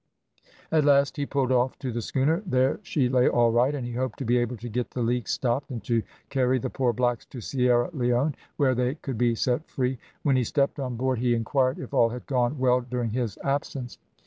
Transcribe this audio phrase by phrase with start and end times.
[0.71, 3.91] At last he pulled off to the schooner; there she lay all right, and he
[3.93, 7.23] hoped to be able to get the leaks stopped, and to carry the poor blacks
[7.27, 9.99] to Sierra Leone, where they could be set free.
[10.23, 13.99] When he stepped on board, he inquired if all had gone well during his absence.